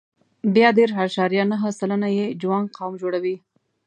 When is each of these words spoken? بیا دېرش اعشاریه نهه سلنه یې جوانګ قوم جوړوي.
بیا 0.55 0.69
دېرش 0.77 0.93
اعشاریه 0.99 1.43
نهه 1.51 1.69
سلنه 1.79 2.09
یې 2.17 2.25
جوانګ 2.41 2.65
قوم 2.77 2.93
جوړوي. 3.01 3.35